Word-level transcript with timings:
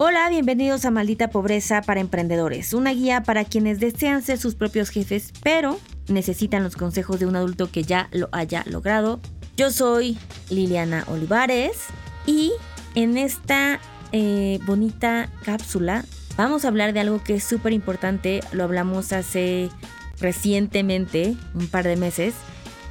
Hola, 0.00 0.28
bienvenidos 0.28 0.84
a 0.84 0.92
Maldita 0.92 1.28
Pobreza 1.28 1.82
para 1.82 1.98
Emprendedores, 1.98 2.72
una 2.72 2.92
guía 2.92 3.24
para 3.24 3.44
quienes 3.44 3.80
desean 3.80 4.22
ser 4.22 4.38
sus 4.38 4.54
propios 4.54 4.90
jefes, 4.90 5.32
pero 5.42 5.80
necesitan 6.06 6.62
los 6.62 6.76
consejos 6.76 7.18
de 7.18 7.26
un 7.26 7.34
adulto 7.34 7.68
que 7.72 7.82
ya 7.82 8.08
lo 8.12 8.28
haya 8.30 8.62
logrado. 8.68 9.18
Yo 9.56 9.72
soy 9.72 10.16
Liliana 10.50 11.02
Olivares 11.08 11.86
y 12.26 12.52
en 12.94 13.18
esta 13.18 13.80
eh, 14.12 14.60
bonita 14.66 15.32
cápsula 15.44 16.04
vamos 16.36 16.64
a 16.64 16.68
hablar 16.68 16.92
de 16.92 17.00
algo 17.00 17.20
que 17.24 17.34
es 17.34 17.42
súper 17.42 17.72
importante, 17.72 18.38
lo 18.52 18.62
hablamos 18.62 19.12
hace 19.12 19.68
recientemente, 20.20 21.34
un 21.54 21.66
par 21.66 21.82
de 21.82 21.96
meses, 21.96 22.34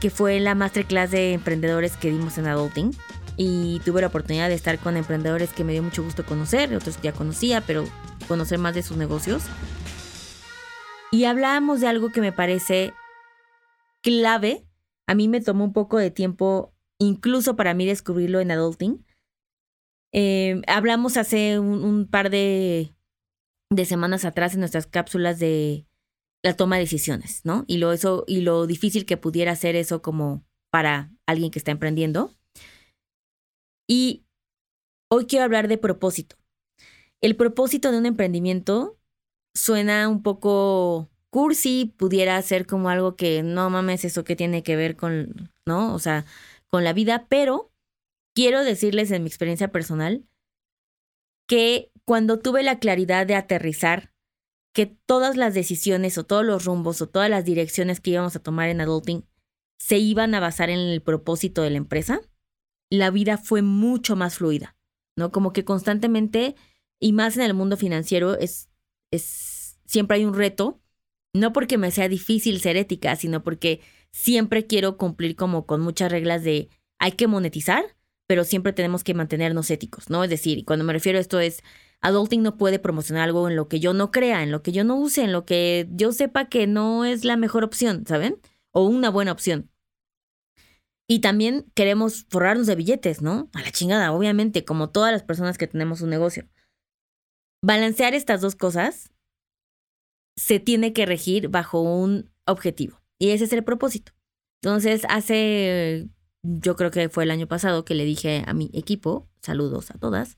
que 0.01 0.09
fue 0.09 0.41
la 0.41 0.55
masterclass 0.55 1.11
de 1.11 1.31
emprendedores 1.31 1.96
que 1.96 2.11
dimos 2.11 2.37
en 2.37 2.47
Adulting 2.47 2.92
y 3.37 3.79
tuve 3.86 4.01
la 4.01 4.07
oportunidad 4.07 4.50
de 4.50 4.55
estar 4.55 4.79
con 4.79 4.97
emprendedores 4.97 5.54
que 5.54 5.64
me 5.64 5.71
dio 5.71 5.83
mucho 5.83 6.04
gusto 6.04 6.25
conocer, 6.25 6.75
otros 6.75 6.97
que 6.97 7.04
ya 7.04 7.14
conocía, 7.14 7.61
pero 7.61 7.86
conocer 8.27 8.57
más 8.57 8.73
de 8.73 8.82
sus 8.82 8.97
negocios. 8.97 9.43
Y 11.11 11.25
hablábamos 11.25 11.79
de 11.79 11.87
algo 11.87 12.11
que 12.11 12.19
me 12.19 12.32
parece 12.32 12.93
clave. 14.01 14.68
A 15.07 15.15
mí 15.15 15.27
me 15.27 15.39
tomó 15.39 15.63
un 15.63 15.71
poco 15.71 15.97
de 15.97 16.11
tiempo, 16.11 16.73
incluso 17.00 17.55
para 17.55 17.73
mí, 17.73 17.86
descubrirlo 17.86 18.39
en 18.39 18.51
Adulting. 18.51 19.05
Eh, 20.13 20.61
hablamos 20.68 21.15
hace 21.15 21.60
un, 21.60 22.07
par 22.07 22.29
de, 22.29 22.96
de, 23.69 23.85
semanas 23.85 24.25
atrás 24.25 24.54
en 24.54 24.61
nuestras 24.61 24.88
cápsulas 24.88 25.38
de 25.38 25.85
la 26.43 26.55
toma 26.55 26.77
de 26.77 26.83
decisiones, 26.83 27.41
¿no? 27.43 27.65
Y 27.68 27.77
lo, 27.77 27.91
eso, 27.91 28.24
y 28.27 28.41
lo 28.41 28.65
difícil 28.68 29.05
que 29.05 29.18
pudiera 29.18 29.55
ser 29.55 29.75
eso 29.75 30.01
como 30.01 30.46
para 30.71 31.11
alguien 31.25 31.51
que 31.51 31.60
está 31.60 31.71
emprendiendo. 31.71 32.36
Y 33.88 34.25
hoy 35.09 35.25
quiero 35.25 35.45
hablar 35.45 35.67
de 35.67 35.77
propósito. 35.77 36.35
El 37.21 37.35
propósito 37.35 37.91
de 37.91 37.97
un 37.97 38.05
emprendimiento 38.05 38.99
suena 39.53 40.07
un 40.07 40.21
poco 40.21 41.09
cursi, 41.30 41.93
pudiera 41.97 42.41
ser 42.41 42.65
como 42.65 42.89
algo 42.89 43.15
que 43.15 43.43
no 43.43 43.69
mames, 43.69 44.05
eso 44.05 44.23
que 44.23 44.35
tiene 44.35 44.63
que 44.63 44.75
ver 44.75 44.95
con, 44.95 45.52
¿no? 45.65 45.93
O 45.93 45.99
sea, 45.99 46.25
con 46.67 46.83
la 46.83 46.93
vida, 46.93 47.27
pero 47.30 47.71
quiero 48.35 48.63
decirles 48.63 49.09
en 49.11 49.23
mi 49.23 49.30
experiencia 49.30 49.71
personal 49.71 50.27
que 51.47 51.91
cuando 52.05 52.39
tuve 52.39 52.61
la 52.63 52.80
claridad 52.80 53.25
de 53.25 53.35
aterrizar 53.35 54.13
que 54.73 54.85
todas 54.85 55.38
las 55.38 55.53
decisiones 55.53 56.17
o 56.17 56.25
todos 56.25 56.45
los 56.45 56.65
rumbos 56.65 57.02
o 57.02 57.09
todas 57.09 57.30
las 57.30 57.45
direcciones 57.45 57.99
que 57.99 58.11
íbamos 58.11 58.35
a 58.35 58.43
tomar 58.43 58.69
en 58.69 58.81
adulting 58.81 59.25
se 59.80 59.97
iban 59.97 60.35
a 60.35 60.39
basar 60.39 60.69
en 60.69 60.80
el 60.80 61.02
propósito 61.02 61.61
de 61.61 61.71
la 61.71 61.77
empresa, 61.77 62.21
la 62.89 63.11
vida 63.11 63.38
fue 63.38 63.61
mucho 63.61 64.16
más 64.16 64.35
fluida, 64.35 64.75
¿no? 65.16 65.31
Como 65.31 65.53
que 65.53 65.66
constantemente, 65.66 66.55
y 66.99 67.13
más 67.13 67.35
en 67.38 67.43
el 67.43 67.53
mundo 67.53 67.77
financiero, 67.77 68.38
es, 68.38 68.69
es, 69.11 69.80
siempre 69.85 70.17
hay 70.17 70.25
un 70.25 70.33
reto, 70.33 70.81
no 71.33 71.53
porque 71.53 71.77
me 71.77 71.91
sea 71.91 72.09
difícil 72.09 72.61
ser 72.61 72.77
ética, 72.77 73.15
sino 73.15 73.43
porque 73.43 73.81
siempre 74.11 74.65
quiero 74.65 74.97
cumplir 74.97 75.35
como 75.35 75.65
con 75.65 75.81
muchas 75.81 76.11
reglas 76.11 76.43
de 76.43 76.69
hay 76.99 77.11
que 77.11 77.27
monetizar, 77.27 77.83
pero 78.27 78.43
siempre 78.43 78.73
tenemos 78.73 79.03
que 79.03 79.13
mantenernos 79.13 79.69
éticos, 79.69 80.09
¿no? 80.09 80.23
Es 80.23 80.30
decir, 80.30 80.65
cuando 80.65 80.85
me 80.85 80.93
refiero 80.93 81.17
a 81.17 81.21
esto 81.21 81.39
es, 81.39 81.63
adulting 82.02 82.43
no 82.43 82.58
puede 82.58 82.80
promocionar 82.80 83.23
algo 83.23 83.49
en 83.49 83.55
lo 83.55 83.67
que 83.67 83.80
yo 83.80 83.93
no 83.93 84.11
crea, 84.11 84.43
en 84.43 84.52
lo 84.52 84.61
que 84.61 84.71
yo 84.71 84.83
no 84.83 84.95
use, 84.97 85.23
en 85.23 85.31
lo 85.31 85.45
que 85.45 85.88
yo 85.91 86.11
sepa 86.11 86.49
que 86.49 86.67
no 86.67 87.05
es 87.05 87.23
la 87.23 87.38
mejor 87.38 87.63
opción, 87.63 88.05
¿saben? 88.08 88.39
O 88.71 88.85
una 88.85 89.09
buena 89.09 89.31
opción. 89.31 89.69
Y 91.08 91.19
también 91.19 91.66
queremos 91.73 92.25
forrarnos 92.30 92.67
de 92.67 92.75
billetes, 92.75 93.22
¿no? 93.22 93.50
A 93.53 93.61
la 93.61 93.72
chingada, 93.72 94.11
obviamente, 94.11 94.66
como 94.66 94.89
todas 94.89 95.11
las 95.11 95.23
personas 95.23 95.58
que 95.58 95.67
tenemos 95.67 96.02
un 96.02 96.09
negocio. 96.09 96.47
Balancear 97.61 98.14
estas 98.14 98.42
dos 98.42 98.55
cosas 98.55 99.11
se 100.36 100.59
tiene 100.59 100.93
que 100.93 101.05
regir 101.05 101.49
bajo 101.49 101.81
un 101.81 102.31
objetivo. 102.45 103.02
Y 103.20 103.30
ese 103.30 103.45
es 103.45 103.54
el 103.54 103.64
propósito. 103.64 104.14
Entonces, 104.61 105.04
hace, 105.09 106.09
yo 106.43 106.76
creo 106.76 106.92
que 106.92 107.10
fue 107.10 107.23
el 107.23 107.31
año 107.31 107.48
pasado 107.48 107.86
que 107.86 107.95
le 107.95 108.05
dije 108.05 108.43
a 108.45 108.54
mi 108.54 108.70
equipo, 108.73 109.27
saludos 109.42 109.92
a 109.92 109.98
todas, 109.98 110.37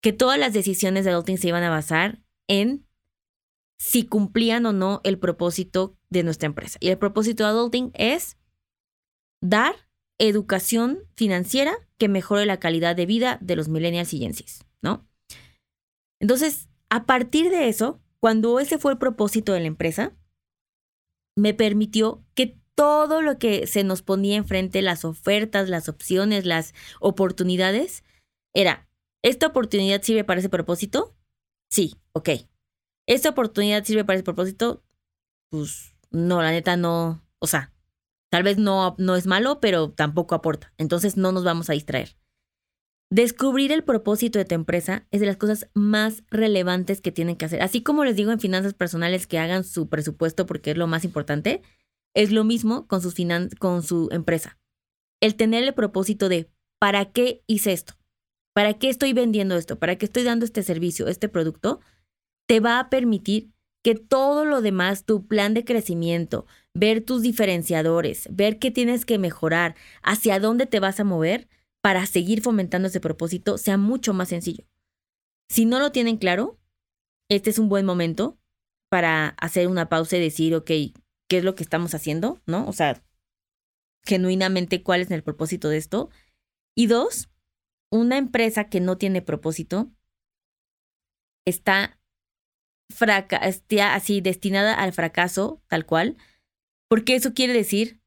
que 0.00 0.12
todas 0.12 0.38
las 0.38 0.52
decisiones 0.52 1.04
de 1.04 1.10
adulting 1.10 1.38
se 1.38 1.48
iban 1.48 1.62
a 1.62 1.70
basar 1.70 2.22
en 2.48 2.86
si 3.78 4.04
cumplían 4.06 4.66
o 4.66 4.72
no 4.72 5.00
el 5.04 5.18
propósito 5.18 5.96
de 6.10 6.22
nuestra 6.22 6.46
empresa. 6.46 6.78
Y 6.80 6.88
el 6.88 6.98
propósito 6.98 7.44
de 7.44 7.50
adulting 7.50 7.90
es 7.94 8.37
dar 9.40 9.74
educación 10.18 11.04
financiera 11.14 11.76
que 11.96 12.08
mejore 12.08 12.46
la 12.46 12.58
calidad 12.58 12.96
de 12.96 13.06
vida 13.06 13.38
de 13.40 13.56
los 13.56 13.68
millennials 13.68 14.12
y 14.12 14.18
gensis, 14.18 14.64
¿no? 14.82 15.06
Entonces, 16.20 16.68
a 16.90 17.06
partir 17.06 17.50
de 17.50 17.68
eso, 17.68 18.00
cuando 18.20 18.58
ese 18.58 18.78
fue 18.78 18.92
el 18.92 18.98
propósito 18.98 19.52
de 19.52 19.60
la 19.60 19.66
empresa, 19.66 20.16
me 21.36 21.54
permitió 21.54 22.24
que 22.34 22.58
todo 22.74 23.22
lo 23.22 23.38
que 23.38 23.66
se 23.66 23.84
nos 23.84 24.02
ponía 24.02 24.36
enfrente, 24.36 24.82
las 24.82 25.04
ofertas, 25.04 25.68
las 25.68 25.88
opciones, 25.88 26.46
las 26.46 26.74
oportunidades, 27.00 28.04
era, 28.54 28.88
¿esta 29.22 29.48
oportunidad 29.48 30.02
sirve 30.02 30.24
para 30.24 30.40
ese 30.40 30.48
propósito? 30.48 31.16
Sí, 31.70 31.96
ok. 32.12 32.30
¿Esta 33.06 33.30
oportunidad 33.30 33.84
sirve 33.84 34.04
para 34.04 34.16
ese 34.16 34.24
propósito? 34.24 34.82
Pues 35.50 35.94
no, 36.10 36.42
la 36.42 36.50
neta 36.50 36.76
no, 36.76 37.22
o 37.38 37.46
sea, 37.46 37.72
Tal 38.30 38.42
vez 38.42 38.58
no, 38.58 38.94
no 38.98 39.16
es 39.16 39.26
malo, 39.26 39.60
pero 39.60 39.90
tampoco 39.90 40.34
aporta. 40.34 40.72
Entonces 40.78 41.16
no 41.16 41.32
nos 41.32 41.44
vamos 41.44 41.70
a 41.70 41.72
distraer. 41.72 42.16
Descubrir 43.10 43.72
el 43.72 43.84
propósito 43.84 44.38
de 44.38 44.44
tu 44.44 44.54
empresa 44.54 45.06
es 45.10 45.20
de 45.20 45.26
las 45.26 45.38
cosas 45.38 45.70
más 45.72 46.24
relevantes 46.30 47.00
que 47.00 47.10
tienen 47.10 47.36
que 47.36 47.46
hacer. 47.46 47.62
Así 47.62 47.82
como 47.82 48.04
les 48.04 48.16
digo 48.16 48.32
en 48.32 48.40
finanzas 48.40 48.74
personales 48.74 49.26
que 49.26 49.38
hagan 49.38 49.64
su 49.64 49.88
presupuesto 49.88 50.44
porque 50.44 50.72
es 50.72 50.76
lo 50.76 50.86
más 50.86 51.04
importante, 51.04 51.62
es 52.14 52.32
lo 52.32 52.44
mismo 52.44 52.86
con, 52.86 53.00
sus 53.00 53.14
con 53.58 53.82
su 53.82 54.08
empresa. 54.12 54.58
El 55.22 55.36
tener 55.36 55.64
el 55.64 55.72
propósito 55.72 56.28
de 56.28 56.50
¿para 56.78 57.06
qué 57.12 57.42
hice 57.46 57.72
esto? 57.72 57.94
¿Para 58.54 58.74
qué 58.74 58.90
estoy 58.90 59.14
vendiendo 59.14 59.56
esto? 59.56 59.78
¿Para 59.78 59.96
qué 59.96 60.04
estoy 60.04 60.24
dando 60.24 60.44
este 60.44 60.62
servicio, 60.62 61.08
este 61.08 61.30
producto? 61.30 61.80
Te 62.46 62.60
va 62.60 62.78
a 62.78 62.90
permitir 62.90 63.52
que 63.82 63.94
todo 63.94 64.44
lo 64.44 64.60
demás, 64.60 65.04
tu 65.04 65.26
plan 65.26 65.54
de 65.54 65.64
crecimiento, 65.64 66.46
ver 66.74 67.04
tus 67.04 67.22
diferenciadores, 67.22 68.28
ver 68.30 68.58
qué 68.58 68.70
tienes 68.70 69.04
que 69.04 69.18
mejorar, 69.18 69.74
hacia 70.02 70.38
dónde 70.40 70.66
te 70.66 70.80
vas 70.80 71.00
a 71.00 71.04
mover 71.04 71.48
para 71.82 72.06
seguir 72.06 72.42
fomentando 72.42 72.88
ese 72.88 73.00
propósito, 73.00 73.58
sea 73.58 73.76
mucho 73.76 74.14
más 74.14 74.28
sencillo. 74.28 74.64
Si 75.48 75.64
no 75.64 75.78
lo 75.78 75.92
tienen 75.92 76.18
claro, 76.18 76.58
este 77.30 77.50
es 77.50 77.58
un 77.58 77.68
buen 77.68 77.86
momento 77.86 78.38
para 78.90 79.28
hacer 79.40 79.68
una 79.68 79.88
pausa 79.88 80.16
y 80.16 80.20
decir, 80.20 80.54
ok, 80.54 80.66
¿qué 81.28 81.38
es 81.38 81.44
lo 81.44 81.54
que 81.54 81.62
estamos 81.62 81.94
haciendo? 81.94 82.40
¿No? 82.46 82.66
O 82.66 82.72
sea, 82.72 83.02
genuinamente, 84.04 84.82
¿cuál 84.82 85.00
es 85.00 85.10
el 85.10 85.22
propósito 85.22 85.68
de 85.68 85.76
esto? 85.76 86.10
Y 86.76 86.86
dos, 86.86 87.30
una 87.90 88.18
empresa 88.18 88.68
que 88.68 88.80
no 88.80 88.96
tiene 88.96 89.22
propósito 89.22 89.90
está 91.46 91.98
así 93.90 94.20
destinada 94.20 94.74
al 94.74 94.92
fracaso, 94.92 95.62
tal 95.68 95.86
cual, 95.86 96.16
porque 96.88 97.14
eso 97.14 97.34
quiere 97.34 97.52
decir 97.52 98.00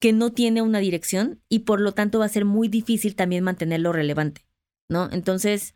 que 0.00 0.12
no 0.12 0.32
tiene 0.32 0.62
una 0.62 0.80
dirección 0.80 1.42
y 1.48 1.60
por 1.60 1.80
lo 1.80 1.92
tanto 1.92 2.18
va 2.18 2.26
a 2.26 2.30
ser 2.30 2.44
muy 2.44 2.68
difícil 2.68 3.16
también 3.16 3.44
mantenerlo 3.44 3.92
relevante, 3.92 4.46
¿no? 4.90 5.08
Entonces, 5.12 5.74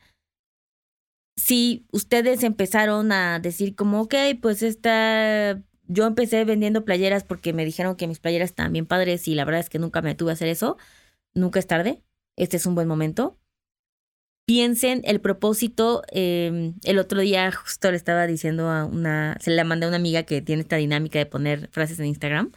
si 1.37 1.87
ustedes 1.93 2.43
empezaron 2.43 3.13
a 3.13 3.39
decir 3.39 3.75
como, 3.75 4.03
ok, 4.03 4.15
pues 4.43 4.63
esta, 4.63 5.63
yo 5.85 6.07
empecé 6.07 6.45
vendiendo 6.45 6.85
playeras 6.85 7.25
porque 7.25 7.53
me 7.53 7.65
dijeron 7.65 7.97
que 7.97 8.09
mis 8.09 8.19
playeras 8.19 8.51
estaban 8.51 8.73
bien 8.73 8.87
padres 8.87 9.29
y 9.29 9.35
la 9.35 9.45
verdad 9.45 9.61
es 9.61 9.71
que 9.71 9.79
nunca 9.79 10.03
me 10.03 10.15
tuve 10.15 10.33
a 10.33 10.35
hacer 10.35 10.49
eso, 10.49 10.77
nunca 11.35 11.59
es 11.59 11.67
tarde, 11.67 12.03
este 12.37 12.57
es 12.57 12.67
un 12.67 12.75
buen 12.75 12.89
momento 12.89 13.39
piensen 14.49 15.03
el 15.05 15.21
propósito. 15.21 16.03
Em, 16.11 16.73
el 16.85 16.99
otro 16.99 17.21
día 17.21 17.53
justo 17.53 17.91
le 17.91 17.99
estaba 17.99 18.27
diciendo 18.27 18.71
a 18.71 18.87
una, 18.87 19.37
se 19.43 19.51
la 19.51 19.63
mandé 19.63 19.85
a 19.85 19.89
una 19.91 19.99
amiga 19.99 20.23
que 20.23 20.41
tiene 20.41 20.63
esta 20.63 20.77
dinámica 20.77 21.19
de 21.19 21.27
poner 21.27 21.69
frases 21.71 21.99
en 21.99 22.07
Instagram 22.07 22.53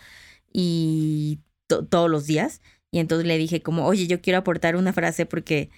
y 0.54 1.42
todos 1.68 2.10
los 2.10 2.26
días. 2.28 2.62
Y 2.92 3.00
entonces 3.00 3.28
le 3.28 3.38
dije 3.38 3.62
como, 3.62 3.86
oye, 3.88 4.08
yo 4.08 4.22
quiero 4.22 4.40
aportar 4.40 4.78
una 4.78 4.94
frase 4.94 5.26
porque 5.26 5.70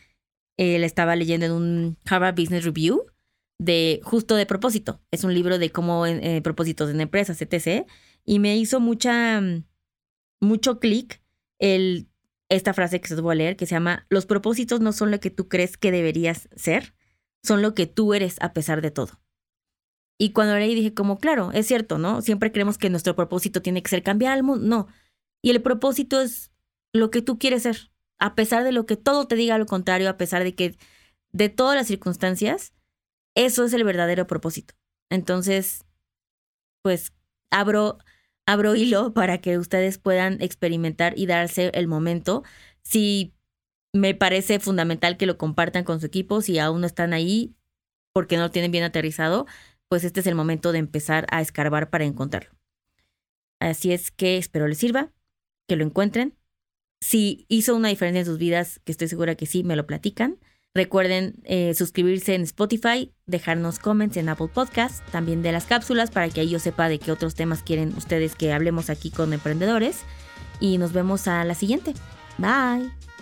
él 0.58 0.84
estaba 0.84 1.16
leyendo 1.16 1.48
en 1.48 1.52
un 1.52 1.98
Harvard 2.06 2.36
Business 2.36 2.64
Review 2.64 3.08
de 3.60 4.00
justo 4.04 4.36
de 4.36 4.46
propósito. 4.46 5.02
Es 5.10 5.24
un 5.24 5.34
libro 5.34 5.58
de 5.58 5.72
cómo 5.72 6.06
eh, 6.06 6.42
propósitos 6.44 6.92
en 6.92 7.02
empresas, 7.02 7.42
etc. 7.42 7.88
Y 8.24 8.38
me 8.38 8.56
hizo 8.56 8.80
mucha, 8.80 9.42
mucho 10.40 10.80
clic 10.80 11.24
el 11.58 12.08
esta 12.50 12.74
frase 12.74 13.02
que 13.02 13.14
os 13.14 13.22
voy 13.22 13.34
a 13.34 13.36
leer, 13.36 13.56
que 13.56 13.66
se 13.66 13.76
llama, 13.76 14.06
los 14.10 14.26
propósitos 14.26 14.80
no 14.80 14.92
son 14.92 15.12
lo 15.12 15.20
que 15.20 15.30
tú 15.30 15.48
crees 15.48 15.78
que 15.78 15.92
deberías 15.92 16.50
ser, 16.56 16.94
son 17.44 17.62
lo 17.62 17.74
que 17.74 17.88
tú 17.88 18.14
eres 18.14 18.38
a 18.42 18.54
pesar 18.54 18.82
de 18.82 18.92
todo. 18.92 19.20
Y 20.20 20.32
cuando 20.32 20.58
leí 20.58 20.76
dije 20.76 20.94
como, 20.94 21.18
claro, 21.18 21.52
es 21.52 21.68
cierto, 21.68 21.98
¿no? 21.98 22.22
Siempre 22.22 22.52
creemos 22.52 22.78
que 22.78 22.90
nuestro 22.90 23.16
propósito 23.16 23.62
tiene 23.62 23.82
que 23.82 23.90
ser 23.90 24.04
cambiar 24.04 24.34
al 24.34 24.44
mundo. 24.44 24.66
No. 24.66 24.88
Y 25.42 25.50
el 25.50 25.62
propósito 25.62 26.22
es 26.22 26.52
lo 26.94 27.10
que 27.10 27.22
tú 27.22 27.40
quieres 27.40 27.64
ser, 27.64 27.92
a 28.20 28.36
pesar 28.36 28.64
de 28.64 28.72
lo 28.72 28.86
que 28.86 28.96
todo 28.96 29.28
te 29.28 29.36
diga 29.36 29.58
lo 29.58 29.66
contrario, 29.66 30.10
a 30.10 30.18
pesar 30.18 30.44
de 30.44 30.56
que 30.56 30.78
de 31.34 31.50
todas 31.50 31.76
las 31.76 31.88
circunstancias, 31.88 32.74
eso 33.36 33.66
es 33.66 33.74
el 33.74 33.84
verdadero 33.84 34.28
propósito. 34.28 34.76
Entonces, 35.10 35.84
pues 36.84 37.14
abro, 37.52 37.98
abro 38.46 38.76
hilo 38.76 39.14
para 39.14 39.40
que 39.40 39.58
ustedes 39.58 39.98
puedan 39.98 40.42
experimentar 40.42 41.18
y 41.18 41.26
darse 41.26 41.72
el 41.74 41.88
momento. 41.88 42.44
Si 42.82 43.34
me 43.94 44.16
parece 44.16 44.60
fundamental 44.60 45.18
que 45.18 45.26
lo 45.26 45.38
compartan 45.38 45.84
con 45.84 46.00
su 46.00 46.08
equipo, 46.08 46.42
si 46.42 46.60
aún 46.60 46.82
no 46.82 46.88
están 46.88 47.14
ahí 47.14 47.56
porque 48.14 48.38
no 48.38 48.44
lo 48.44 48.52
tienen 48.52 48.72
bien 48.72 48.84
aterrizado, 48.84 49.46
pues 49.88 50.04
este 50.04 50.20
es 50.20 50.28
el 50.28 50.36
momento 50.36 50.72
de 50.72 50.80
empezar 50.80 51.26
a 51.30 51.42
escarbar 51.42 51.90
para 51.90 52.06
encontrarlo. 52.06 52.52
Así 53.60 53.94
es 53.94 54.12
que 54.12 54.38
espero 54.38 54.68
les 54.68 54.78
sirva, 54.78 55.12
que 55.68 55.76
lo 55.76 55.86
encuentren. 55.86 56.36
Si 57.02 57.46
hizo 57.50 57.76
una 57.76 57.90
diferencia 57.90 58.20
en 58.20 58.26
sus 58.26 58.38
vidas, 58.38 58.80
que 58.84 58.92
estoy 58.92 59.08
segura 59.08 59.36
que 59.36 59.46
sí, 59.46 59.64
me 59.64 59.76
lo 59.76 59.86
platican. 59.86 60.40
Recuerden 60.76 61.36
eh, 61.44 61.76
suscribirse 61.76 62.34
en 62.34 62.42
Spotify, 62.42 63.12
dejarnos 63.28 63.78
comments 63.78 64.18
en 64.18 64.28
Apple 64.28 64.50
Podcast, 64.52 65.06
también 65.12 65.44
de 65.44 65.52
las 65.52 65.66
cápsulas 65.66 66.10
para 66.10 66.30
que 66.30 66.48
yo 66.48 66.58
sepa 66.58 66.90
de 66.90 66.98
qué 66.98 67.12
otros 67.12 67.36
temas 67.36 67.62
quieren 67.62 67.94
ustedes 67.96 68.36
que 68.36 68.52
hablemos 68.52 68.90
aquí 68.90 69.12
con 69.12 69.34
emprendedores. 69.34 70.02
Y 70.60 70.80
nos 70.80 70.92
vemos 70.94 71.28
a 71.28 71.44
la 71.44 71.54
siguiente. 71.54 71.94
Bye. 72.38 73.13